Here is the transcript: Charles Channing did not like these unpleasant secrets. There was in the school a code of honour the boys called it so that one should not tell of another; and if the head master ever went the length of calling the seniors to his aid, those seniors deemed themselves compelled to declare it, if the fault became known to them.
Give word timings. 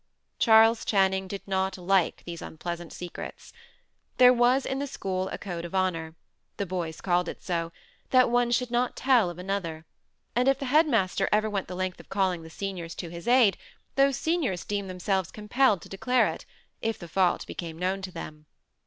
Charles 0.39 0.83
Channing 0.83 1.27
did 1.27 1.47
not 1.47 1.77
like 1.77 2.23
these 2.25 2.41
unpleasant 2.41 2.91
secrets. 2.91 3.53
There 4.17 4.33
was 4.33 4.65
in 4.65 4.79
the 4.79 4.87
school 4.87 5.27
a 5.29 5.37
code 5.37 5.63
of 5.63 5.75
honour 5.75 6.15
the 6.57 6.65
boys 6.65 7.01
called 7.01 7.29
it 7.29 7.43
so 7.43 7.71
that 8.09 8.31
one 8.31 8.49
should 8.49 8.71
not 8.71 8.95
tell 8.95 9.29
of 9.29 9.37
another; 9.37 9.85
and 10.35 10.47
if 10.47 10.57
the 10.57 10.65
head 10.65 10.87
master 10.87 11.29
ever 11.31 11.51
went 11.51 11.67
the 11.67 11.75
length 11.75 11.99
of 11.99 12.09
calling 12.09 12.41
the 12.41 12.49
seniors 12.49 12.95
to 12.95 13.09
his 13.09 13.27
aid, 13.27 13.57
those 13.93 14.17
seniors 14.17 14.65
deemed 14.65 14.89
themselves 14.89 15.29
compelled 15.29 15.83
to 15.83 15.89
declare 15.89 16.29
it, 16.33 16.47
if 16.81 16.97
the 16.97 17.07
fault 17.07 17.45
became 17.45 17.77
known 17.77 18.01
to 18.01 18.11
them. 18.11 18.47